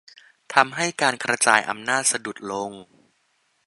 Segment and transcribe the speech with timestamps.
[0.53, 2.71] ทำให้การกระจายอำนาจสะดุดลง